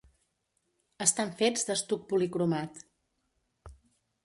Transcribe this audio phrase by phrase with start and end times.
[1.05, 2.83] Estan fets d'estuc policromat.